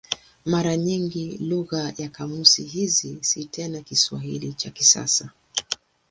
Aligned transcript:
Mara 0.45 0.77
nyingi 0.77 1.37
lugha 1.37 1.93
ya 1.97 2.09
kamusi 2.09 2.63
hizi 2.63 3.17
si 3.21 3.45
tena 3.45 3.81
Kiswahili 3.81 4.53
cha 4.53 4.69
kisasa. 4.69 5.29